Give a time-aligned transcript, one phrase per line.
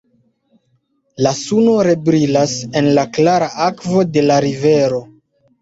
[1.25, 5.05] La suno rebrilas en la klara akvo de la rivero.